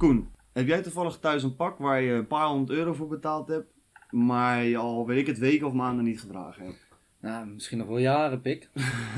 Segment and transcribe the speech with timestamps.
[0.00, 3.48] Koen, heb jij toevallig thuis een pak waar je een paar honderd euro voor betaald
[3.48, 3.72] hebt,
[4.10, 6.86] maar je al, weet ik het, weken of maanden niet gedragen hebt?
[7.20, 8.68] Nou, misschien nog wel jaren, pik.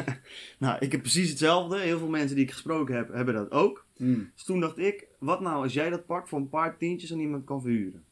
[0.58, 1.78] Nou, ik heb precies hetzelfde.
[1.78, 3.86] Heel veel mensen die ik gesproken heb, hebben dat ook.
[3.96, 4.30] Hmm.
[4.34, 7.20] Dus toen dacht ik, wat nou als jij dat pak voor een paar tientjes aan
[7.20, 8.04] iemand kan verhuren?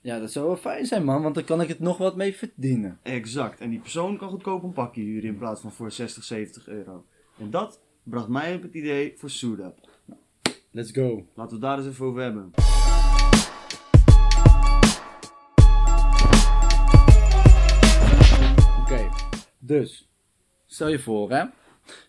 [0.00, 2.36] Ja, dat zou wel fijn zijn, man, want dan kan ik het nog wat mee
[2.36, 2.98] verdienen.
[3.02, 3.60] Exact.
[3.60, 7.04] En die persoon kan goedkoop een pakje huren in plaats van voor 60, 70 euro.
[7.38, 9.85] En dat bracht mij op het idee voor Soedup.
[10.76, 11.26] Let's go.
[11.34, 12.52] Laten we daar eens even over hebben.
[18.80, 19.08] Oké,
[19.58, 20.08] dus,
[20.66, 21.44] stel je voor, hè.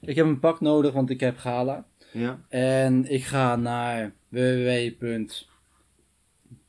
[0.02, 1.86] Ik heb een pak nodig, want ik heb gala.
[2.12, 2.40] Ja?
[2.50, 5.26] En ik ga naar www.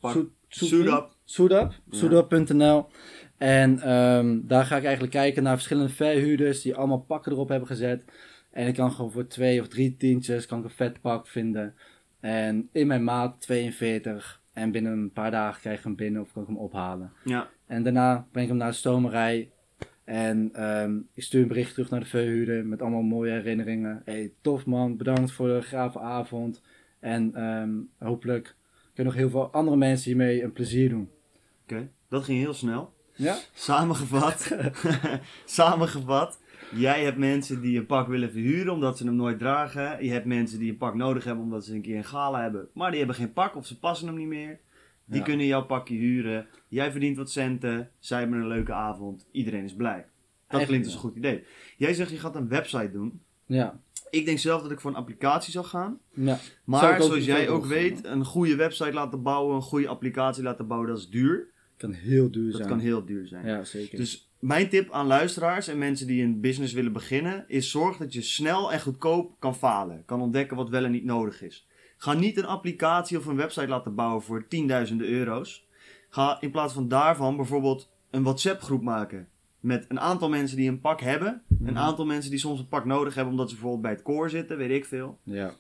[0.01, 1.17] Pak Soet- Soet- Soedup.
[1.25, 1.97] Soedup, Ja.
[1.99, 2.87] soedup.nl.
[3.37, 7.69] En ehm, daar ga ik eigenlijk kijken naar verschillende verhuurders die allemaal pakken erop hebben
[7.69, 8.05] gezet.
[8.51, 11.75] En ik kan gewoon voor twee of drie tientjes kan ik een vet pak vinden.
[12.21, 14.43] En in mijn maat 42.
[14.53, 17.13] En binnen een paar dagen krijg ik hem binnen of kan ik hem ophalen.
[17.25, 17.49] Ja.
[17.67, 19.51] En daarna breng ik hem naar de stomerij.
[20.05, 24.03] En ehm, ik stuur een bericht terug naar de verhuurder met allemaal mooie herinneringen.
[24.05, 26.63] Hey, tof man, bedankt voor de gave avond.
[27.01, 28.57] En ehm, hopelijk
[28.95, 31.11] kunnen nog heel veel andere mensen hiermee een plezier doen.
[31.63, 31.89] Oké.
[32.09, 32.95] Dat ging heel snel.
[33.15, 33.37] Ja?
[33.55, 34.57] Samengevat.
[35.45, 36.39] Samengevat.
[36.75, 40.05] Jij hebt mensen die een pak willen verhuren omdat ze hem nooit dragen.
[40.05, 42.69] Je hebt mensen die een pak nodig hebben omdat ze een keer een gala hebben.
[42.73, 44.59] Maar die hebben geen pak of ze passen hem niet meer.
[45.05, 45.25] Die Ja.
[45.25, 46.47] kunnen jouw pakje huren.
[46.69, 47.91] Jij verdient wat centen.
[47.99, 49.27] Zij hebben een leuke avond.
[49.31, 50.07] Iedereen is blij.
[50.49, 51.01] Dat Echt, klinkt als ja.
[51.03, 51.45] een goed idee.
[51.77, 53.21] Jij zegt je gaat een website doen.
[53.47, 53.81] Ja.
[54.11, 55.99] Ik denk zelf dat ik voor een applicatie zou gaan.
[56.15, 56.39] ja.
[56.65, 60.89] Maar zoals jij ook weet, een goede website laten bouwen, een goede applicatie laten bouwen,
[60.89, 61.47] dat is duur.
[61.77, 62.69] kan heel duur Dat zijn.
[62.69, 63.47] kan heel duur zijn.
[63.47, 63.99] Ja, zeker.
[63.99, 68.13] Dus mijn tip aan luisteraars en mensen die een business willen beginnen, is zorg dat
[68.13, 70.03] je snel en goedkoop kan falen.
[70.07, 71.67] Kan ontdekken wat wel en niet nodig is.
[71.97, 75.67] Ga niet een applicatie of een website laten bouwen voor tienduizenden euro's.
[76.09, 79.29] Ga in plaats van daarvan bijvoorbeeld een WhatsApp groep maken.
[79.61, 81.43] Met een aantal mensen die een pak hebben.
[81.47, 81.69] Mhm.
[81.69, 84.31] Een aantal mensen die soms een pak nodig hebben omdat ze bijvoorbeeld bij het koor
[84.31, 85.19] zitten, weet ik veel.
[85.23, 85.55] ja.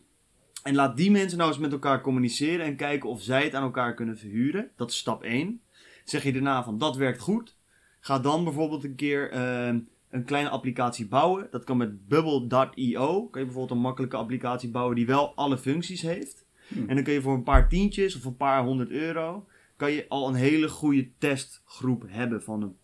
[0.63, 3.63] En laat die mensen nou eens met elkaar communiceren en kijken of zij het aan
[3.63, 4.71] elkaar kunnen verhuren.
[4.77, 5.61] Dat is stap 1.
[6.05, 7.57] Zeg je daarna van dat werkt goed.
[8.01, 9.79] Ga dan bijvoorbeeld een keer ehm,
[10.11, 11.49] een kleine applicatie bouwen.
[11.51, 13.27] Dat kan met bubble.io.
[13.27, 16.47] Kan je bijvoorbeeld een makkelijke applicatie bouwen die wel alle functies heeft.
[16.69, 16.89] Hmm.
[16.89, 19.47] En dan kun je voor een paar tientjes of een paar honderd euro...
[19.77, 22.77] kan je al een hele goede testgroep hebben van een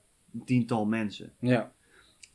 [0.44, 1.32] tiental mensen.
[1.38, 1.72] ja.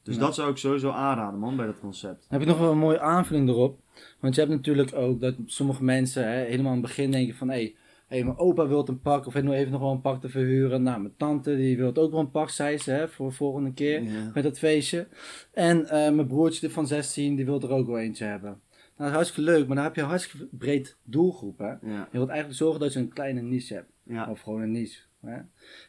[0.04, 0.22] Dus Ja.
[0.22, 2.20] dat zou ik sowieso aanraden man bij dat concept.
[2.30, 3.80] Dan heb ik nog wel een mooie aanvulling erop.
[4.20, 7.50] Want je hebt natuurlijk ook dat sommige mensen hè, helemaal aan het begin denken van...
[7.50, 7.76] Hé,
[8.10, 10.30] hey, mijn opa wil een pak of heeft nog even nog wel een pak te
[10.30, 10.84] verhuren.
[10.84, 13.74] Nou, mijn tante die wil ook wel een pak, zei ze, hè, voor de volgende
[13.74, 14.04] keer.
[14.04, 14.32] Ja.
[14.34, 15.08] Met dat feestje.
[15.54, 18.50] En eh, mijn broertje van 16, die wil er ook wel eentje hebben.
[18.50, 18.62] Nou,
[18.96, 21.68] dat is hartstikke leuk, maar dan heb je een hartstikke breed doelgroep, hè.
[21.68, 22.08] Ja.
[22.12, 23.92] Je wilt eigenlijk zorgen dat je een kleine niche hebt.
[24.04, 24.30] Ja.
[24.30, 25.02] Of gewoon een niche.
[25.22, 25.38] Hè?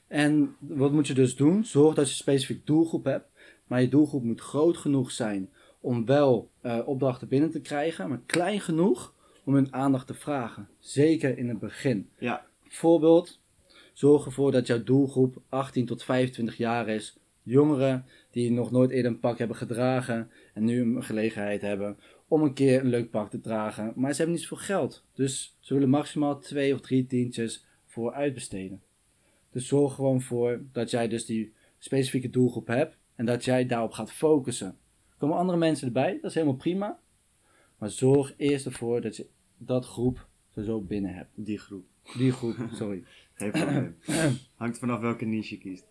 [0.09, 1.65] En wat moet je dus doen?
[1.65, 3.29] Zorg dat je een specifiek doelgroep hebt.
[3.67, 5.51] Maar je doelgroep moet groot genoeg zijn
[5.81, 8.09] om wel eh, opdrachten binnen te krijgen.
[8.09, 9.15] Maar klein genoeg
[9.45, 10.69] om hun aandacht te vragen.
[10.79, 12.09] Zeker in het begin.
[12.19, 12.47] Ja.
[12.69, 13.41] Voorbeeld.
[13.93, 17.19] Zorg ervoor dat jouw doelgroep 18 tot 25 jaar is.
[17.43, 20.31] Jongeren die nog nooit eerder een pak hebben gedragen.
[20.55, 21.99] En nu een gelegenheid hebben
[22.29, 23.93] om een keer een leuk pak te dragen.
[23.97, 25.05] Maar ze hebben niet zoveel geld.
[25.15, 28.83] Dus ze willen maximaal twee of drie tientjes voor uitbesteden.
[29.53, 33.93] Dus zorg gewoon voor dat jij dus die specifieke doelgroep hebt en dat jij daarop
[33.93, 34.67] gaat focussen.
[34.67, 36.99] Er komen andere mensen erbij, dat is helemaal prima.
[37.81, 39.27] Maar zorg eerst ervoor dat je
[39.59, 41.31] dat groep sowieso binnen hebt.
[41.35, 41.85] Die groep.
[42.17, 43.05] Die groep, sorry.
[43.35, 43.97] Geen probleem.
[44.57, 45.85] Hangt vanaf welke niche je kiest.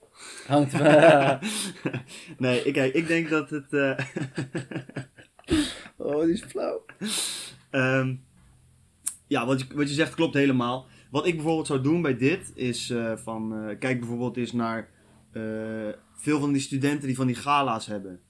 [0.48, 0.82] Hangt van...
[2.46, 3.74] nee, ik, kijk, ik denk dat het.
[3.74, 4.00] eh,
[6.08, 6.86] oh, die is flauw.
[7.70, 8.16] ehm,
[9.28, 10.88] ja, wat je, wat je zegt klopt helemaal.
[11.12, 13.54] Wat ik bijvoorbeeld zou doen bij dit is eh, van.
[13.54, 14.90] eh, kijk bijvoorbeeld eens naar.
[16.14, 18.22] veel van die studenten die van die gala's hebben.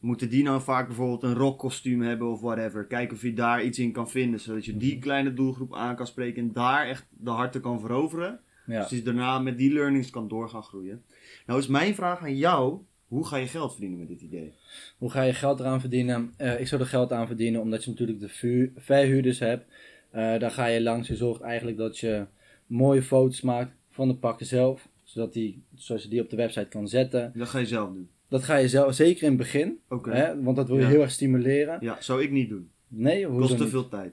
[0.00, 2.84] Moeten die nou vaak bijvoorbeeld een rockkostuum hebben of whatever?
[2.86, 6.06] Kijk of je daar iets in kan vinden, zodat je die kleine doelgroep aan kan
[6.06, 8.40] spreken en daar echt de harten kan veroveren.
[8.66, 8.86] Ja.
[8.88, 11.02] Dus daarna met die learnings kan door gaan groeien.
[11.46, 14.52] Nou is mijn vraag aan jou, hoe ga je geld verdienen met dit idee?
[14.98, 16.32] Hoe ga je geld eraan verdienen?
[16.36, 19.64] Eh, ik zou er geld aan verdienen omdat je natuurlijk de vuur- verhuurders hebt.
[20.10, 21.08] Eh, daar ga je langs.
[21.08, 22.26] Je zorgt eigenlijk dat je
[22.66, 24.88] mooie foto's maakt van de pakken zelf.
[25.04, 27.32] Zodat, die, zodat je die op de website kan zetten.
[27.36, 28.08] Dat ga je zelf doen.
[28.28, 29.78] Dat ga je zelf, zeker in het begin.
[30.02, 30.88] Hè, want dat wil je Ja.
[30.88, 31.78] heel erg stimuleren.
[31.80, 32.70] Ja, zou ik niet doen.
[32.88, 34.12] Nee, hoe Kost te veel tijd.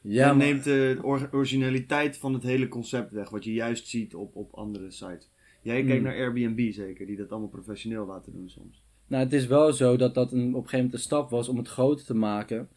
[0.00, 3.88] Ja, en maar- neemt de or- originaliteit van het hele concept weg, wat je juist
[3.88, 5.30] ziet op, op andere sites.
[5.62, 6.02] Jij kijkt Hmm.
[6.02, 8.82] naar Airbnb zeker, die dat allemaal professioneel laten doen soms.
[9.06, 11.48] Nou, het is wel zo dat dat een, op een gegeven moment een stap was
[11.48, 12.68] om het groter te maken.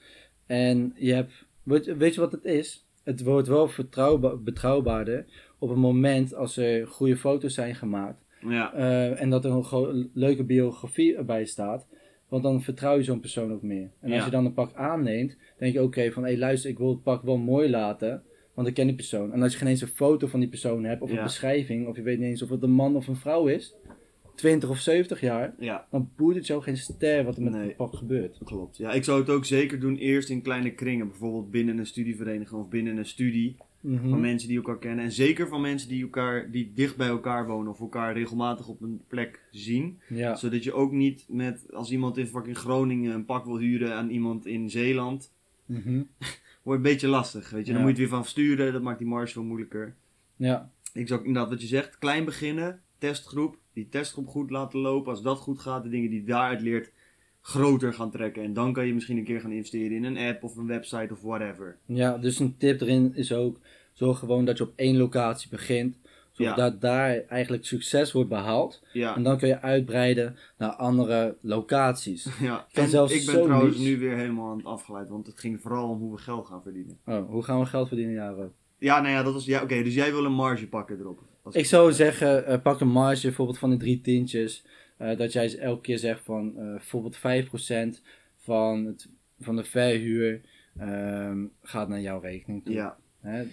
[0.46, 2.80] En je hebt, weet, weet je wat het is?
[3.04, 5.26] het wordt wel vertrouwba- betrouwbaarder
[5.60, 8.25] op het moment als er goede foto's zijn gemaakt.
[8.50, 11.88] Ja, eh, en dat er een leuke biografie erbij staat.
[12.30, 13.92] Want dan vertrouw je zo'n persoon ook meer.
[14.02, 14.26] En als Ja.
[14.26, 17.24] je dan een pak aanneemt, denk je oké van hé luister, ik wil het pak
[17.24, 18.24] wel mooi laten.
[18.54, 19.34] Want ik ken die persoon.
[19.34, 21.18] En als je geen eens een foto van die persoon hebt, of Ja.
[21.18, 23.76] een beschrijving, of je weet niet eens of het een man of een vrouw is,
[24.36, 27.68] 20 of 70 jaar, ja, dan boeit het jou geen ster wat er met Nee.
[27.68, 28.38] het pak gebeurt.
[28.44, 28.78] klopt.
[28.78, 31.08] Ja, ik zou het ook zeker doen eerst in kleine kringen.
[31.08, 33.56] Bijvoorbeeld binnen een studievereniging of binnen een studie.
[33.86, 34.10] Mhm.
[34.10, 35.06] Van mensen die elkaar kennen.
[35.06, 38.82] En zeker van mensen die, elkaar, die dicht bij elkaar wonen of elkaar regelmatig op
[38.82, 40.00] een plek zien.
[40.10, 43.94] Ja, Zodat je ook niet met, als iemand in fucking Groningen een pak wil huren
[43.94, 45.32] aan iemand in Zeeland.
[45.66, 46.02] Mhm.
[46.64, 47.72] Wordt een beetje lastig, weet je.
[47.72, 47.88] Dan Ja.
[47.88, 49.96] moet je het weer van sturen, dat maakt die marge veel moeilijker.
[50.36, 53.58] ja, Ik zou inderdaad wat je zegt, klein beginnen, testgroep.
[53.74, 55.12] Die testgroep goed laten lopen.
[55.12, 56.92] Als dat goed gaat, de dingen die je daaruit leert,
[57.46, 58.44] groter gaan trekken.
[58.44, 61.14] En dan kan je misschien een keer gaan investeren in een app of een website
[61.14, 61.78] of whatever.
[61.86, 63.60] ja, dus een tip erin is ook,
[63.94, 65.98] zorg gewoon dat je op één locatie begint.
[66.32, 66.50] Ja.
[66.50, 68.84] Zodat daar eigenlijk succes wordt behaald.
[68.94, 72.28] Ja, En dan kun je uitbreiden naar andere locaties.
[72.42, 72.68] ja.
[72.72, 75.62] En zelfs ik ben zo trouwens nu weer helemaal aan het afgeleid, want het ging
[75.62, 76.98] vooral om hoe we geld gaan verdienen.
[77.06, 78.52] Oh, hoe gaan we geld verdienen, Jaro?
[78.78, 79.46] Ja, nou ja, dat was.
[79.46, 81.20] Ja, oké, dus jij wil een marge pakken erop.
[81.52, 84.66] Ik zou zeggen, eh, pak een marge bijvoorbeeld van die drie tientjes.
[84.98, 88.02] Eh, dat jij elke keer zegt van eh, bijvoorbeeld 5%
[88.38, 89.10] van, het,
[89.40, 90.42] van de verhuur
[90.78, 92.74] ehm, gaat naar jouw rekening toe.
[92.74, 93.44] Ja, Hè?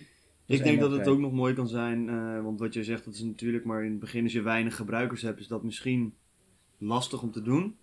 [0.47, 3.15] ik denk dat het ook nog mooi kan zijn, eh, want wat je zegt, dat
[3.15, 6.15] is natuurlijk, maar in het begin als je weinig gebruikers hebt, is dat misschien
[6.79, 7.77] lastig om te doen.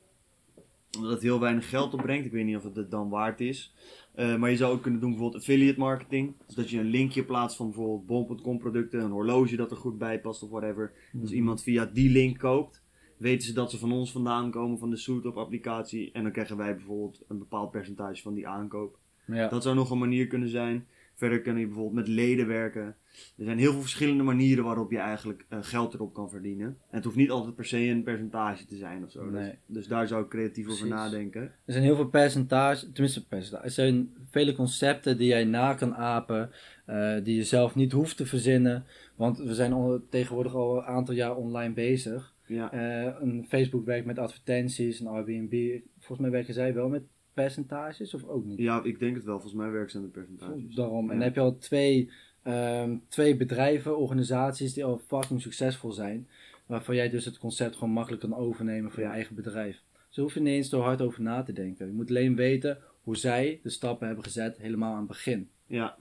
[0.98, 2.26] Omdat het heel weinig geld opbrengt.
[2.26, 3.74] Ik weet niet of het het dan waard is.
[4.16, 6.34] Maar je zou ook kunnen doen bijvoorbeeld affiliate marketing.
[6.46, 9.98] Dus dat je een linkje plaatst van bijvoorbeeld bol.com producten, een horloge dat er goed
[9.98, 10.92] bij past of whatever.
[11.12, 11.22] Mhm.
[11.22, 12.84] Als iemand via die link koopt,
[13.20, 16.10] weten ze dat ze van ons vandaan komen, van de Suitop applicatie.
[16.14, 18.98] En dan krijgen wij bijvoorbeeld een bepaald percentage van die aankoop.
[19.26, 19.48] Ja.
[19.48, 20.86] Dat zou nog een manier kunnen zijn.
[21.16, 22.96] Verder kun je bijvoorbeeld met leden werken.
[23.38, 26.66] Er zijn heel veel verschillende manieren waarop je eigenlijk eh, geld erop kan verdienen.
[26.68, 29.32] En het hoeft niet altijd per se een percentage te zijn of zo.
[29.32, 29.54] Dus- Nee.
[29.66, 31.42] Dus, daar zou ik creatief over nadenken.
[31.42, 33.64] Er zijn heel veel percentages, tenminste percentage.
[33.64, 36.52] Er zijn vele concepten die jij na kan apen,
[36.86, 38.86] eh, die je zelf niet hoeft te verzinnen.
[39.20, 42.36] Want we zijn al, tegenwoordig al een aantal jaar online bezig.
[42.46, 42.74] Ja,
[43.22, 45.80] een Facebook werkt met advertenties, een Airbnb.
[45.98, 48.58] Volgens mij werken zij wel met percentages of ook niet?
[48.58, 49.40] ja ik denk het wel.
[49.40, 50.76] Volgens mij werken ze aan de percentages.
[50.76, 51.10] Daarom.
[51.10, 52.12] En dan heb je al twee,
[52.44, 56.28] ehm, twee bedrijven, organisaties die al fucking succesvol zijn.
[56.66, 59.84] Waarvan jij dus het concept gewoon makkelijk kan overnemen voor je eigen bedrijf.
[60.10, 61.88] Zo hoef je niet eens er hard over na te denken.
[61.88, 65.50] Je moet alleen weten hoe zij de stappen hebben gezet helemaal aan het begin.
[65.66, 65.98] Ja.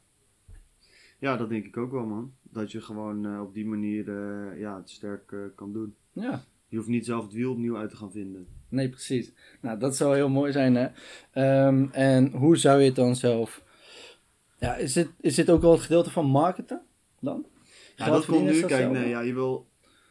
[1.18, 2.32] ja, dat denk ik ook wel man.
[2.52, 5.94] Dat je gewoon eh, op die manier eh, ja, het sterk eh, kan doen.
[6.12, 8.46] Ja, Je hoeft niet zelf het wiel opnieuw uit te gaan vinden.
[8.68, 9.32] nee precies.
[9.60, 10.88] Nou, dat zou heel mooi zijn hè.
[11.32, 13.62] Ehm, en hoe zou je het dan zelf...
[14.58, 16.80] Ja, is dit, is dit ook wel het gedeelte van marketen
[17.20, 17.46] dan?
[17.96, 18.60] Ja, Geld dat komt nu.
[18.60, 18.90] dat Kijk, zo?
[18.92, 19.66] nee, ja, je wil...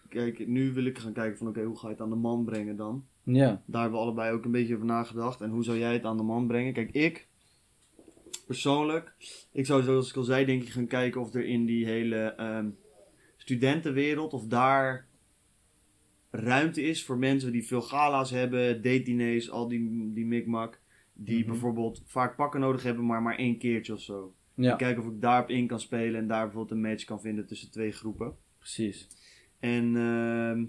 [0.10, 2.46] Kijk, nu wil ik gaan kijken van oké, hoe ga je het aan de man
[2.46, 3.06] brengen dan?
[3.24, 5.42] Ja, Daar hebben we allebei ook een beetje over nagedacht.
[5.42, 6.74] En hoe zou jij het aan de man brengen?
[6.74, 7.27] Kijk, ik
[8.48, 9.14] persoonlijk,
[9.52, 12.16] ik zou zoals ik al zei, denk ik gaan kijken of er in die hele
[12.34, 12.70] ehm,
[13.38, 15.08] studentenwereld, of daar
[16.32, 20.80] ruimte is voor mensen die veel gala's hebben, date-diners, al die, die mikmak.
[21.20, 21.48] Die Mhm.
[21.48, 24.34] bijvoorbeeld vaak pakken nodig hebben, maar maar één keertje of zo.
[24.56, 27.46] ja Kijken of ik daarop in kan spelen en daar bijvoorbeeld een match kan vinden
[27.48, 28.36] tussen twee groepen.
[28.58, 29.08] precies.
[29.60, 30.66] En ehm,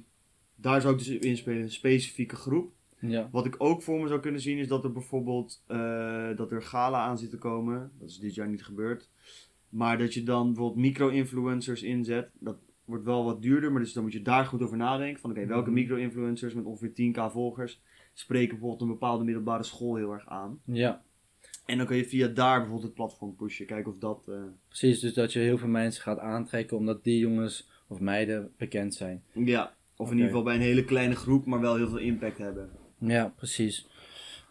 [0.55, 2.73] daar zou ik dus in spelen, een specifieke groep.
[3.01, 6.53] Ja, Wat ik ook voor me zou kunnen zien is dat er bijvoorbeeld eh, dat
[6.53, 7.91] er gala aan zit te komen.
[7.99, 9.09] Dat is dit jaar niet gebeurd.
[9.69, 12.31] Maar dat je dan bijvoorbeeld micro-influencers inzet.
[12.39, 15.21] Dat wordt wel wat duurder, maar dus dan moet je daar goed over nadenken.
[15.21, 15.79] Van oké, welke Mhm.
[15.79, 17.81] micro-influencers met ongeveer 10k volgers
[18.15, 20.61] spreken bijvoorbeeld een bepaalde middelbare school heel erg aan.
[20.65, 21.03] ja.
[21.67, 23.67] En dan kun je via daar bijvoorbeeld het platform pushen.
[23.67, 24.23] Kijken of dat...
[24.29, 24.35] eh,
[24.69, 28.95] Precies, dus dat je heel veel mensen gaat aantrekken omdat die jongens of meiden bekend
[28.95, 29.23] zijn.
[29.33, 32.39] ja, of in ieder geval bij een hele kleine groep, maar wel heel veel impact
[32.39, 32.71] hebben.
[32.99, 33.87] Ja, precies.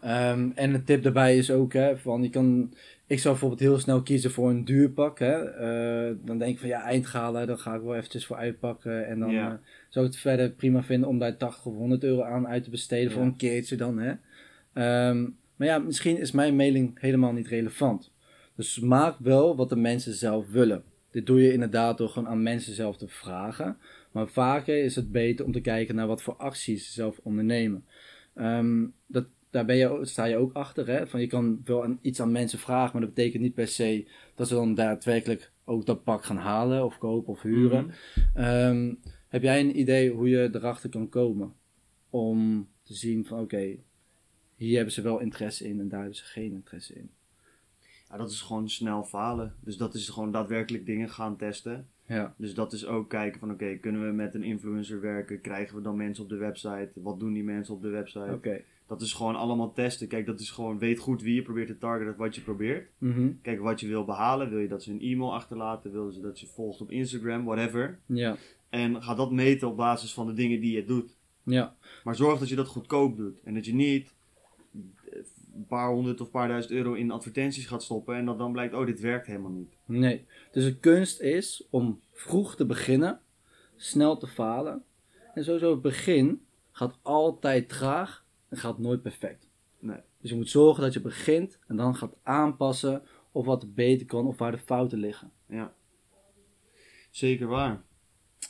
[0.02, 2.74] Ehm, en een tip daarbij is ook, hè, van je kan,
[3.08, 5.20] ik zou bijvoorbeeld heel snel kiezen voor een duurpak.
[5.20, 5.44] Hè.
[5.44, 9.08] Eh, dan denk ik van ja, eindgala, daar ga ik wel eventjes voor uitpakken.
[9.08, 9.48] En dan Ja.
[9.52, 9.58] eh,
[9.90, 12.70] zou ik het verder prima vinden om daar 80 of 100 euro aan uit te
[12.70, 13.98] besteden voor een keertje dan.
[14.00, 14.14] Hè.
[14.74, 15.22] Ehm,
[15.56, 18.12] maar ja, misschien is mijn mailing helemaal niet relevant.
[18.56, 20.84] Dus maak wel wat de mensen zelf willen.
[21.12, 23.78] Dit doe je inderdaad door gewoon aan mensen zelf te vragen.
[24.12, 27.86] Maar vaker is het beter om te kijken naar wat voor acties ze zelf ondernemen.
[28.38, 30.88] Ehm, dat, daar ben je, sta je ook achter.
[30.88, 31.08] Hè?
[31.08, 34.08] Van je kan wel aan, iets aan mensen vragen, maar dat betekent niet per se
[34.36, 37.86] dat ze dan daadwerkelijk ook dat pak gaan halen of kopen of huren.
[37.86, 38.46] Mhm.
[38.46, 38.94] Ehm,
[39.28, 41.54] heb jij een idee hoe je erachter kan komen?
[42.10, 43.76] Om te zien van oké,
[44.56, 47.10] hier hebben ze wel interesse in en daar hebben ze geen interesse in.
[48.10, 49.56] Ja, dat is gewoon snel falen.
[49.60, 51.88] Dus dat is gewoon daadwerkelijk dingen gaan testen.
[52.08, 52.34] Ja.
[52.38, 55.42] Dus dat is ook kijken van oké, kunnen we met een influencer werken?
[55.42, 56.92] Krijgen we dan mensen op de website?
[56.96, 58.34] Wat doen die mensen op de website?
[58.34, 58.62] Oké.
[58.88, 60.08] Dat is gewoon allemaal testen.
[60.08, 62.90] Kijk, dat is gewoon, weet goed wie je probeert te targeten, wat je probeert.
[62.98, 63.32] Mhm.
[63.42, 64.50] Kijk wat je wil behalen.
[64.50, 65.92] Wil je dat ze een e-mail achterlaten?
[65.92, 67.46] Wil je dat je volgt op Instagram?
[67.46, 68.00] Whatever.
[68.06, 68.38] Ja.
[68.70, 71.18] En ga dat meten op basis van de dingen die je doet.
[71.44, 71.76] Ja.
[72.04, 73.42] Maar zorg dat je dat goedkoop doet.
[73.44, 74.14] En dat je niet
[75.58, 78.16] een paar honderd of paar duizend euro in advertenties gaat stoppen.
[78.16, 79.76] En dat dan blijkt, oh, dit werkt helemaal niet.
[79.86, 80.26] Nee.
[80.52, 83.20] Dus de kunst is om vroeg te beginnen,
[83.76, 84.84] snel te falen.
[85.34, 89.48] En sowieso het begin gaat altijd traag en gaat nooit perfect.
[89.80, 90.00] Nee.
[90.22, 94.06] Dus je moet zorgen dat je begint en dan gaat aanpassen of wat er beter
[94.06, 95.32] kan of waar de fouten liggen.
[95.46, 95.74] Ja.
[97.10, 97.82] Zeker waar.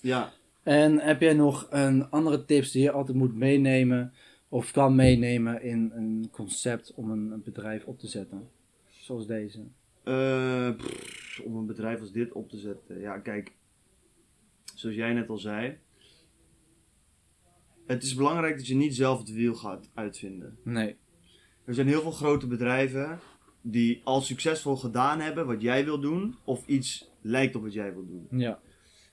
[0.02, 0.32] Ja.
[0.64, 4.14] En heb jij nog een andere tips die je altijd moet meenemen
[4.50, 8.50] of kan meenemen in een concept om een, een bedrijf op te zetten?
[8.88, 9.64] Zoals deze.
[10.04, 13.00] Eh, pff, om een bedrijf als dit op te zetten.
[13.00, 13.56] Ja, kijk.
[14.76, 15.78] Zoals jij net al zei.
[17.86, 20.58] Het is belangrijk dat je niet zelf het wiel gaat uitvinden.
[20.64, 20.96] Nee.
[21.66, 23.20] Er zijn heel veel grote bedrijven
[23.62, 26.36] die al succesvol gedaan hebben wat jij wil doen.
[26.46, 28.28] Of iets lijkt op wat jij wil doen.
[28.40, 28.60] Ja.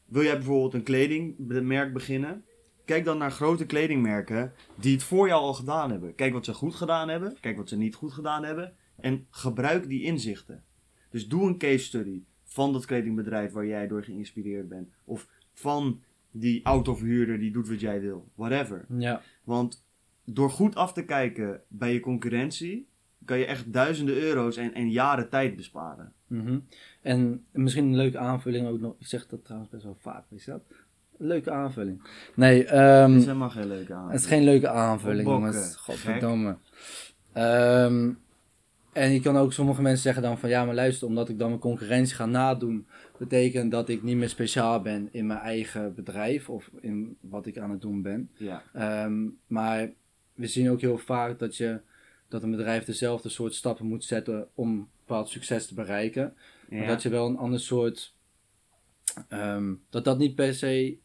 [0.05, 2.45] Wil jij bijvoorbeeld een kledingmerk beginnen?
[2.85, 6.15] Kijk dan naar grote kledingmerken die het voor jou al gedaan hebben.
[6.15, 7.37] Kijk wat ze goed gedaan hebben.
[7.41, 8.75] Kijk wat ze niet goed gedaan hebben.
[8.97, 10.65] En gebruik die inzichten.
[11.11, 14.89] Dus doe een case study van dat kledingbedrijf waar jij door geïnspireerd bent.
[15.05, 18.29] Of van die autoverhuurder die doet wat jij wil.
[18.35, 18.87] Whatever.
[18.99, 19.23] Ja.
[19.45, 19.85] Want
[20.25, 22.89] door goed af te kijken bij je concurrentie,
[23.25, 26.13] kan je echt duizenden euro's en, en jaren tijd besparen.
[26.27, 26.59] Mhm.
[27.03, 28.95] En misschien een leuke aanvulling ook nog.
[28.99, 30.63] Ik zeg dat trouwens best wel vaak, weet je dat?
[31.19, 32.03] Leuke aanvulling.
[32.35, 34.11] Nee, ehm, Dat is helemaal geen leuke aan.
[34.11, 35.77] het is geen leuke aanvulling, jongens.
[35.77, 36.57] Godverdomme.
[37.33, 38.11] Ehm,
[38.93, 41.49] en je kan ook sommige mensen zeggen dan van ja, maar luister, omdat ik dan
[41.49, 42.87] mijn concurrentie ga nadoen,
[43.19, 47.59] betekent dat ik niet meer speciaal ben in mijn eigen bedrijf of in wat ik
[47.59, 48.31] aan het doen ben.
[48.37, 49.91] Ja, Ehm, maar
[50.35, 51.81] we zien ook heel vaak dat, je,
[52.29, 56.35] dat een bedrijf dezelfde soort stappen moet zetten om een bepaald succes te bereiken.
[56.69, 58.15] Maar dat je wel een ander soort.
[59.91, 60.97] dat dat niet per se.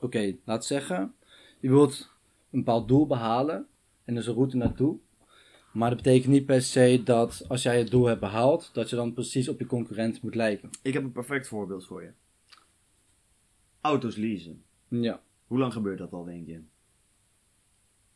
[0.00, 1.14] Oké, laat zeggen.
[1.60, 2.10] Je wilt
[2.50, 3.66] een bepaald doel behalen.
[4.04, 4.98] En er is een route naartoe.
[5.72, 8.70] Maar dat betekent niet per se dat als jij het doel hebt behaald.
[8.74, 10.70] dat je dan precies op je concurrent moet lijken.
[10.82, 12.10] Ik heb een perfect voorbeeld voor je.
[13.80, 14.62] Auto's leasen.
[14.88, 15.20] Ja.
[15.46, 16.60] Hoe lang gebeurt dat al, denk je?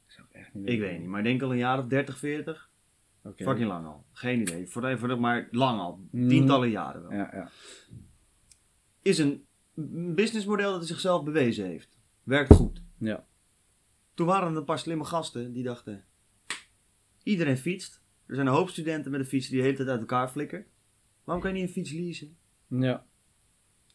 [0.06, 0.86] Zou ik echt niet Ik weten.
[0.88, 2.70] weet niet, maar ik denk al een jaar of 30, 40.
[3.24, 3.44] Oké.
[3.44, 4.04] Fucking lang al.
[4.12, 4.66] Geen idee.
[4.68, 6.00] Voor, voor, maar lang al.
[6.10, 6.28] Mm.
[6.28, 7.12] Tientallen jaren wel.
[7.12, 7.50] Ja, ja.
[9.02, 9.44] Is een
[10.14, 11.98] businessmodel dat zichzelf bewezen heeft.
[12.22, 12.82] Werkt goed.
[12.98, 13.26] Ja.
[14.14, 16.04] Toen waren er een paar slimme gasten die dachten:
[17.22, 18.02] iedereen fietst.
[18.26, 20.68] Er zijn een hoop studenten met een fiets die de hele tijd uit elkaar flikkert.
[21.24, 22.36] Waarom kan je niet een fiets leasen?
[22.66, 23.06] Ja.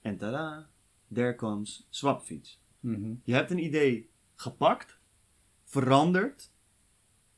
[0.02, 0.70] En tada,
[1.14, 2.62] there comes Swapfiets.
[2.80, 3.14] Mhm.
[3.24, 5.00] Je hebt een idee gepakt,
[5.64, 6.52] veranderd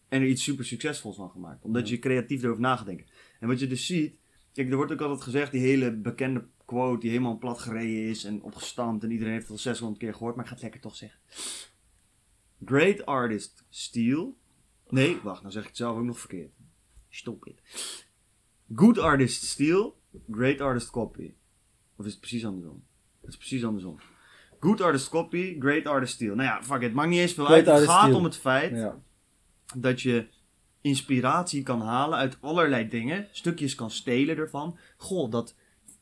[0.07, 1.63] en er iets super succesvols van gemaakt.
[1.63, 3.05] Omdat je creatief erover na gaat denken.
[3.39, 4.15] En wat je dus ziet,
[4.53, 8.23] kijk, er wordt ook altijd gezegd, die hele bekende quote die helemaal plat gereden is
[8.23, 10.81] en opgestampt en iedereen heeft het al 600 keer gehoord, maar ik ga het lekker
[10.81, 11.19] toch zeggen.
[12.65, 14.35] Great artist steal.
[14.89, 16.51] Nee, wacht, nou zeg ik het zelf ook nog verkeerd.
[17.09, 17.61] Stop it.
[18.75, 19.97] Good artist steal,
[20.31, 21.33] great artist copy.
[21.95, 22.83] Of is het precies andersom?
[23.21, 23.99] Het is precies andersom.
[24.59, 26.35] Good artist copy, great artist steal.
[26.35, 27.79] Nou ja, fuck it, maakt niet eens veel Great uit.
[27.79, 28.17] Het gaat steal.
[28.17, 28.99] om het feit Ja.
[29.75, 30.27] dat je
[30.81, 33.27] inspiratie kan halen uit allerlei dingen.
[33.31, 34.77] Stukjes kan stelen ervan.
[34.97, 35.55] Goh, dat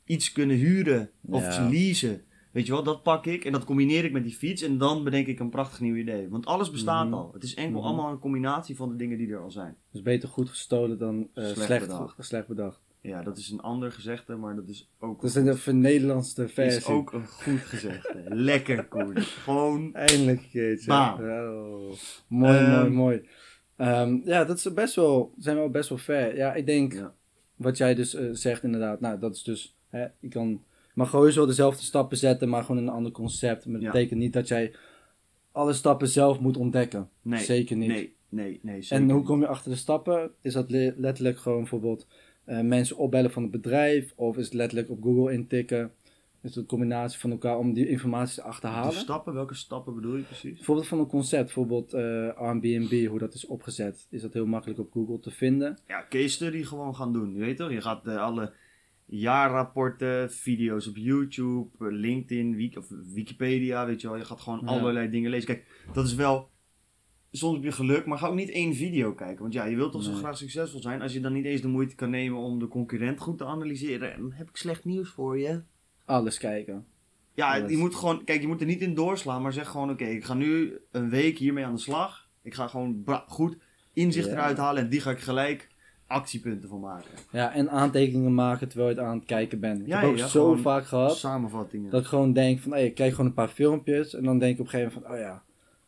[0.07, 1.69] iets kunnen huren of Ja.
[1.69, 2.21] leasen.
[2.51, 5.03] Weet je wel, dat pak ik en dat combineer ik met die fiets en dan
[5.03, 6.29] bedenk ik een prachtig nieuw idee.
[6.29, 7.13] Want alles bestaat Mhm.
[7.13, 7.29] al.
[7.33, 7.87] Het is enkel Mhm.
[7.87, 9.75] allemaal een combinatie van de dingen die er al zijn.
[9.91, 12.25] Dus beter goed gestolen dan eh, Slecht slecht, bedacht.
[12.25, 12.79] slecht bedacht.
[13.01, 16.51] Ja, dat is een ander gezegde, maar dat is ook, Dat is de Vernederlandste is
[16.51, 16.93] versie.
[16.93, 18.23] ook een goed gezegde.
[18.49, 19.17] Lekker Koen.
[19.17, 20.87] Gewoon, Eindelijk een keertje.
[20.87, 21.13] Bam.
[21.19, 21.93] Oh,
[22.27, 23.21] mooi, Ehm, mooi, mooi.
[23.77, 26.35] Ehm, ja, dat is best wel, zijn we wel best wel ver.
[26.35, 27.13] Ja, ik denk, Ja.
[27.55, 30.63] wat jij dus eh, zegt inderdaad, nou, dat is dus, hè, je kan,
[30.94, 33.65] maar gewoon zo dezelfde stappen zetten, maar gewoon een ander concept.
[33.65, 33.91] Maar dat Ja.
[33.91, 34.74] betekent niet dat jij
[35.51, 37.10] alle stappen zelf moet ontdekken.
[37.22, 37.39] nee.
[37.44, 37.88] Zeker niet.
[37.89, 38.82] Nee, nee, nee.
[38.82, 40.32] Zeker En hoe kom je achter de stappen?
[40.41, 42.08] Is dat le- letterlijk gewoon bijvoorbeeld
[42.46, 44.13] eh, mensen opbellen van het bedrijf?
[44.15, 45.91] Of is het letterlijk op Google intikken?
[46.41, 48.94] Is het een combinatie van elkaar om die informatie te De achterhalen?
[48.94, 50.56] stappen, welke stappen bedoel je precies?
[50.56, 54.08] Bijvoorbeeld van een concept, bijvoorbeeld eh Airbnb, hoe dat is opgezet.
[54.10, 55.77] Is dat heel makkelijk op Google te vinden?
[55.88, 57.34] ja, case study gewoon gaan doen.
[57.34, 57.72] Je weet toch?
[57.72, 58.53] Je gaat eh, alle
[59.07, 64.17] jaarrapporten, video's op YouTube, eh, LinkedIn, Wik- of Wikipedia, weet je wel.
[64.17, 64.67] Je gaat gewoon Ja.
[64.67, 65.47] allerlei dingen lezen.
[65.47, 66.49] Kijk, dat is wel
[67.31, 69.41] soms op je geluk, maar ga ook niet één video kijken.
[69.41, 71.01] Want ja, je wilt toch zo graag succesvol zijn.
[71.01, 74.19] Als je dan niet eens de moeite kan nemen om de concurrent goed te analyseren,
[74.19, 75.61] dan heb ik slecht nieuws voor je.
[76.05, 76.85] Alles kijken.
[77.33, 77.71] Ja, Alles.
[77.71, 80.23] je moet gewoon, kijk, je moet er niet in doorslaan, maar zeg gewoon: oké, ik
[80.23, 82.29] ga nu een week hiermee aan de slag.
[82.41, 83.57] Ik ga gewoon goed
[83.93, 84.31] inzicht Ja.
[84.33, 85.67] eruit halen en die ga ik gelijk
[86.07, 87.09] actiepunten van maken.
[87.31, 89.81] Ja, en aantekeningen maken terwijl je het aan het kijken bent.
[89.81, 91.91] Ik Ja, heb ook ja, zo vaak gehad Samenvattingen.
[91.91, 94.53] dat ik gewoon denk van, hey, ik kijk gewoon een paar filmpjes en dan denk
[94.53, 95.43] ik op een gegeven moment van, oh ja.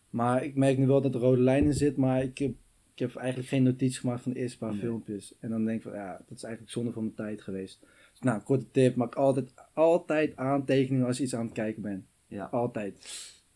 [0.10, 2.52] Maar ik merk nu wel dat er rode lijn in zit, maar ik heb,
[2.94, 4.80] ik heb eigenlijk geen notitie gemaakt van de eerste paar Nee.
[4.80, 5.34] filmpjes.
[5.40, 7.80] En dan denk ik van, ja, dat is eigenlijk zonde van mijn tijd geweest.
[8.12, 12.04] Dus nou, korte tip, maak altijd, altijd aantekeningen als je iets aan het kijken bent.
[12.28, 12.46] Ja.
[12.52, 13.08] Altijd.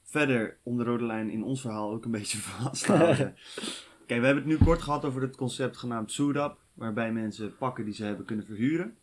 [0.04, 3.36] verder om de rode lijn in ons verhaal ook een beetje vast te houden.
[4.14, 7.86] Kijk, we hebben het nu kort gehad over het concept genaamd Soedap, waarbij mensen pakken
[7.86, 8.98] die ze hebben kunnen verhuren.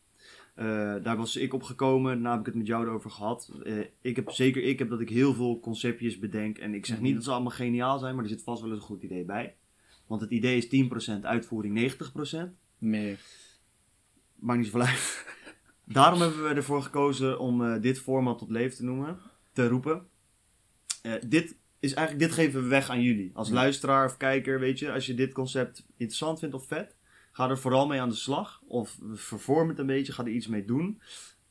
[0.54, 0.66] Eh,
[1.02, 3.52] daar was ik op gekomen, daarna heb ik het met jou erover gehad.
[3.64, 6.58] Eh, ik heb, zeker ik heb dat ik heel veel conceptjes bedenk.
[6.58, 7.14] En ik zeg niet Mhm.
[7.14, 9.56] dat ze allemaal geniaal zijn, maar er zit vast wel eens een goed idee bij.
[10.06, 12.56] Want het idee is 10%, uitvoering 90%.
[12.78, 13.20] Meer.
[14.34, 15.26] Maakt niet zoveel uit.
[15.84, 19.18] Daarom hebben we ervoor gekozen om eh, dit format tot leven te noemen,
[19.52, 20.06] te roepen.
[21.26, 23.30] Dit is eigenlijk, dit geven we weg aan jullie.
[23.34, 23.54] Als Ja.
[23.54, 26.96] luisteraar of kijker, weet je, als je dit concept interessant vindt of vet,
[27.32, 28.60] ga er vooral mee aan de slag.
[28.66, 31.00] Of vervorm het een beetje, ga er iets mee doen.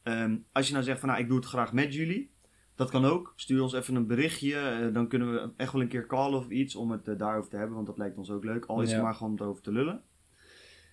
[0.03, 2.31] Ehm, als je nou zegt van, nou, ik doe het graag met jullie.
[2.75, 3.33] Dat kan ook.
[3.35, 4.55] Stuur ons even een berichtje.
[4.55, 7.49] eh, dan kunnen we echt wel een keer callen of iets om het eh, daarover
[7.49, 7.75] te hebben.
[7.75, 8.65] Want dat lijkt ons ook leuk.
[8.65, 9.03] Al is het Ja.
[9.03, 10.03] maar gewoon om het over te lullen.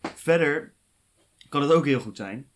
[0.02, 0.74] Verder
[1.48, 2.48] kan het ook heel goed zijn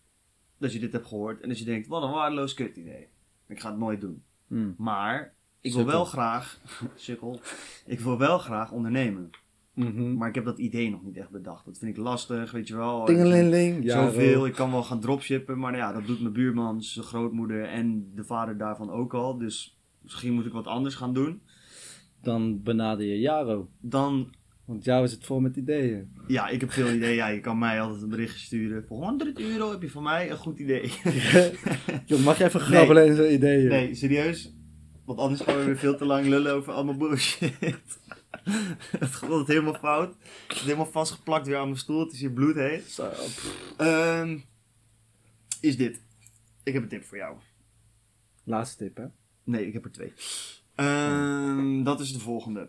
[0.58, 1.40] dat je dit hebt gehoord.
[1.40, 3.08] En dat je denkt, wat een waardeloos kut idee.
[3.48, 4.22] Ik ga het nooit doen.
[4.46, 4.74] Mm.
[4.78, 6.60] Maar ik wil wel graag...
[6.94, 7.40] Sukkel.
[7.86, 9.30] Ik wil wel graag ondernemen.
[9.74, 10.14] Mhm.
[10.16, 11.64] Maar ik heb dat idee nog niet echt bedacht.
[11.64, 13.04] Dat vind ik lastig, weet je wel.
[13.04, 13.84] Tingelingeling.
[13.84, 17.04] Ja, Zoveel, ik kan wel gaan dropshippen, maar nou ja, dat doet mijn buurman, zijn
[17.04, 19.38] grootmoeder en de vader daarvan ook al.
[19.38, 21.40] Dus misschien moet ik wat anders gaan doen.
[22.22, 23.68] Dan benader je Jaro.
[23.80, 26.10] Dan, Want Jaro zit vol met ideeën.
[26.26, 27.14] ja, ik heb veel ideeën.
[27.14, 28.84] Ja, je kan mij altijd een berichtje sturen.
[28.84, 30.92] Voor 100 euro heb je van mij een goed idee.
[32.06, 33.68] Joh, mag je even grabbelen in zo'n ideeën?
[33.68, 34.54] Nee, serieus.
[35.10, 37.54] Want anders gaan we weer veel te lang lullen over allemaal bullshit.
[38.98, 40.14] Het gaat helemaal fout.
[40.46, 42.00] Het is helemaal vastgeplakt weer aan mijn stoel.
[42.00, 42.90] Het is hier bloedheet.
[42.90, 43.74] Zo, pff.
[43.76, 44.38] Ehm
[45.60, 46.02] is dit.
[46.62, 47.36] Ik heb een tip voor jou.
[48.44, 49.06] Laatste tip, hè?
[49.44, 50.12] Nee, ik heb er twee.
[50.74, 52.68] Ehm, dat is de volgende.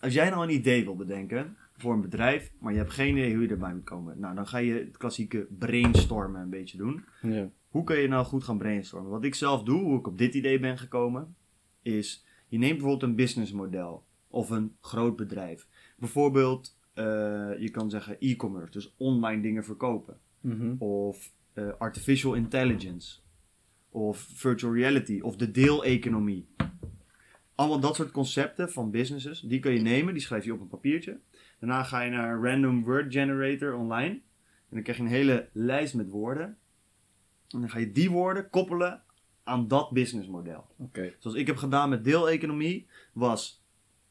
[0.00, 3.34] Als jij nou een idee wil bedenken voor een bedrijf, maar je hebt geen idee
[3.34, 4.20] hoe je erbij moet komen.
[4.20, 7.04] Nou, dan ga je het klassieke brainstormen een beetje doen.
[7.22, 7.50] Ja.
[7.68, 9.10] Hoe kun je nou goed gaan brainstormen?
[9.10, 11.36] Wat ik zelf doe, hoe ik op dit idee ben gekomen,
[11.82, 15.68] is je neemt bijvoorbeeld een businessmodel of een groot bedrijf.
[15.96, 17.04] Bijvoorbeeld, eh,
[17.58, 20.18] je kan zeggen e-commerce, dus online dingen verkopen.
[20.40, 20.74] Mhm.
[20.78, 23.18] Of eh, artificial intelligence.
[23.90, 25.20] Of virtual reality.
[25.20, 26.48] Of de deeleconomie.
[27.54, 29.40] Allemaal dat soort concepten van businesses.
[29.40, 31.20] Die kun je nemen, die schrijf je op een papiertje.
[31.60, 34.14] Daarna ga je naar Random Word Generator online.
[34.14, 36.56] En dan krijg je een hele lijst met woorden.
[37.48, 39.02] En dan ga je die woorden koppelen
[39.44, 40.66] aan dat businessmodel.
[40.78, 41.14] Oké.
[41.18, 43.66] Zoals ik heb gedaan met deeleconomie, was...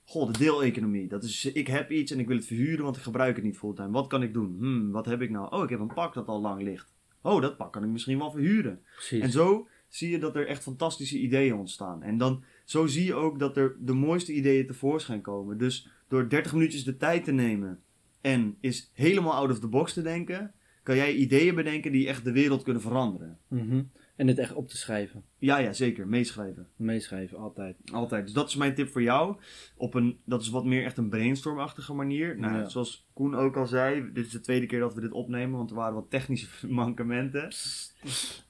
[0.06, 1.08] Goh, de deeleconomie.
[1.08, 3.58] Dat is, ik heb iets en ik wil het verhuren, want ik gebruik het niet
[3.58, 3.91] fulltime.
[3.91, 4.56] Wat kan ik doen?
[4.58, 5.52] Hmm, wat heb ik nou?
[5.52, 6.93] Oh, ik heb een pak dat al lang ligt.
[7.21, 8.82] Oh, dat pak kan ik misschien wel verhuren.
[8.95, 9.21] Precies.
[9.21, 12.04] En zo zie je dat er echt fantastische ideeën ontstaan.
[12.04, 15.58] En dan, zo zie je ook dat er de mooiste ideeën tevoorschijn komen.
[15.58, 17.82] Dus door 30 minuutjes de tijd te nemen
[18.21, 20.54] en is helemaal out of the box te denken,
[20.88, 23.38] kan jij ideeën bedenken die echt de wereld kunnen veranderen.
[23.47, 23.82] Mhm.
[24.15, 25.23] En dit echt op te schrijven.
[25.38, 26.08] Ja, ja, zeker.
[26.08, 26.67] Meeschrijven.
[26.76, 27.76] Meeschrijven, altijd.
[27.91, 28.23] Altijd.
[28.26, 29.36] Dus dat is mijn tip voor jou.
[29.76, 32.39] Op een, dat is wat meer echt een brainstormachtige manier.
[32.39, 32.69] Nou, Ja.
[32.69, 35.69] zoals Koen ook al zei, dit is de tweede keer dat we dit opnemen, want
[35.69, 37.50] er waren wat technische mankementen.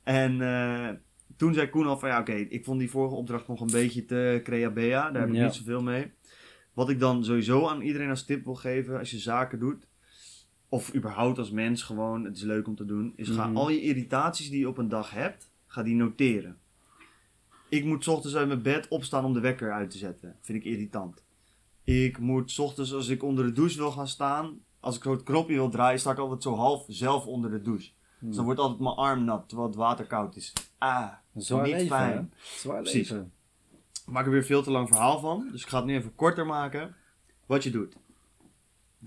[0.04, 0.90] En eh,
[1.38, 4.06] toen zei Koen al van ja, oké, ik vond die vorige opdracht nog een beetje
[4.06, 5.12] te creabea.
[5.12, 5.44] Daar heb ik Ja.
[5.44, 6.12] niet zoveel mee.
[6.74, 9.88] Wat ik dan sowieso aan iedereen als tip wil geven, als je zaken doet,
[10.70, 13.58] of überhaupt als mens gewoon, het is leuk om te doen, is ga Mhm.
[13.58, 16.58] al je irritaties die je op een dag hebt, ga die noteren.
[17.70, 20.36] Ik moet 's ochtends uit mijn bed opstaan om de wekker uit te zetten.
[20.42, 21.24] Vind ik irritant.
[21.84, 25.12] Ik moet 's ochtends als ik onder de douche wil gaan staan, als ik zo
[25.12, 27.90] het knopje wil draaien, sta ik altijd zo half zelf onder de douche.
[28.20, 30.54] Dus dan wordt altijd mijn arm nat, terwijl het water koud is.
[30.78, 32.18] Ah, zwaar niet leven, fijn.
[32.18, 32.24] hè?
[32.60, 33.10] Zwaar Precies.
[33.10, 33.32] leven.
[34.06, 36.16] Ik maak er weer veel te lang verhaal van, dus ik ga het nu even
[36.16, 36.96] korter maken.
[37.46, 37.96] Wat je doet.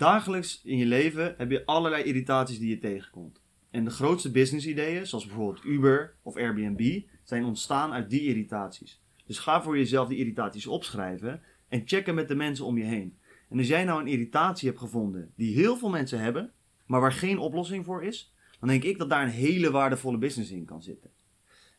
[0.00, 3.42] Dagelijks in je leven heb je allerlei irritaties die je tegenkomt.
[3.70, 9.02] En de grootste business ideeën, zoals bijvoorbeeld Uber of Airbnb, zijn ontstaan uit die irritaties.
[9.26, 13.18] Dus ga voor jezelf die irritaties opschrijven en checken met de mensen om je heen.
[13.48, 16.52] En als jij nou een irritatie hebt gevonden die heel veel mensen hebben,
[16.86, 20.50] maar waar geen oplossing voor is, dan denk ik dat daar een hele waardevolle business
[20.50, 21.10] in kan zitten.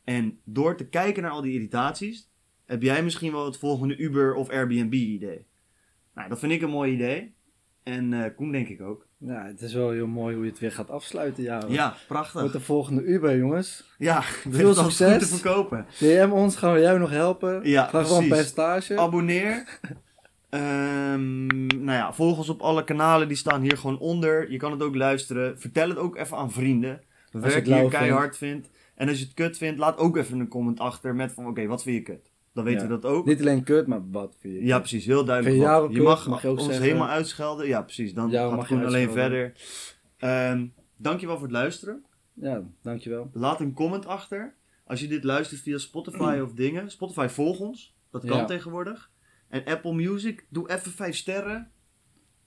[0.03, 2.29] En door te kijken naar al die irritaties,
[2.65, 5.45] heb jij misschien wel het volgende Uber of Airbnb idee.
[6.13, 7.34] Nou, dat vind ik een mooi idee.
[7.84, 9.06] En eh, Koen denk ik ook.
[9.17, 11.62] Ja, het is wel heel mooi hoe je het weer gaat afsluiten, ja.
[11.67, 12.52] Ja, Wordt prachtig.
[12.52, 13.84] de volgende Uber, jongens.
[13.98, 15.20] Ja, Veel succes.
[15.30, 15.86] te verkopen.
[16.00, 17.60] DM ons, gaan we jou nog helpen.
[17.70, 18.54] Ja, Vraag wel een precies.
[18.54, 18.98] percentage.
[18.98, 19.63] Abonneer.
[20.50, 24.52] Ehm, nou ja, volg ons op alle kanalen, die staan hier gewoon onder.
[24.52, 25.60] Je kan het ook luisteren.
[25.60, 27.02] Vertel het ook even aan vrienden.
[27.32, 28.70] We je werken hier keihard vindt.
[28.96, 31.65] En als je het kut vindt, laat ook even een comment achter met van oké,
[31.67, 32.31] wat vind je kut?
[32.53, 32.87] Dan weten Ja.
[32.95, 33.25] we dat ook.
[33.25, 34.63] Niet alleen kut, maar wat vind je?
[34.65, 35.55] Ja, precies, heel duidelijk.
[35.55, 35.79] Vind je wat.
[35.81, 36.83] jou je kut, mag, mag je ook ons zeggen.
[36.83, 37.67] helemaal uitschelden.
[37.67, 38.13] Ja, precies.
[38.13, 39.53] Dan Jou gaat mag het alleen verder.
[40.17, 40.65] Ehm
[40.97, 42.05] dankjewel voor het luisteren.
[42.33, 43.29] Ja, dankjewel.
[43.33, 44.55] Laat een comment achter.
[44.85, 46.91] Als je dit luistert via Spotify of dingen.
[46.91, 47.95] Spotify volg ons.
[48.11, 48.45] Dat kan Ja.
[48.45, 49.11] tegenwoordig.
[49.49, 51.71] En Apple Music, doe even 5 sterren.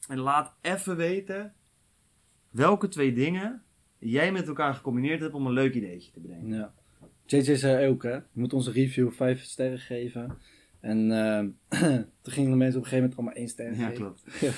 [0.09, 1.55] En laat even weten
[2.51, 3.63] welke twee dingen
[3.99, 6.49] jij met elkaar gecombineerd hebt om een leuk ideetje te bedenken.
[6.57, 6.75] Ja.
[7.27, 8.13] JJ zei ook, hè.
[8.15, 10.39] Je moet onze review 5 sterren geven.
[10.81, 11.81] En eh,
[12.23, 13.95] toen gingen de mensen op een gegeven moment allemaal één ster Ja, geven.
[13.95, 14.23] klopt.
[14.41, 14.51] Ja.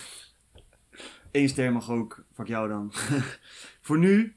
[1.31, 2.25] Eén ster mag ook.
[2.35, 2.93] Fuck jou dan.
[3.87, 4.37] Voor nu,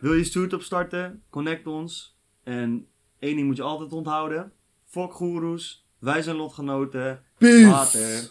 [0.00, 1.22] wil je Stoet opstarten?
[1.30, 2.16] Connect ons.
[2.44, 2.86] En
[3.18, 4.52] één ding moet je altijd onthouden.
[4.84, 5.86] Fuck goeroes.
[5.98, 7.22] Wij zijn lotgenoten.
[7.38, 7.66] Peace!
[7.66, 8.30] Later.